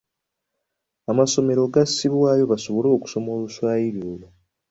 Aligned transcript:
Amasomero 1.11 1.61
gassibwayo 1.73 2.43
basobole 2.51 2.87
okusoma 2.91 3.29
Oluswayiri 3.35 3.99
olwo. 4.09 4.27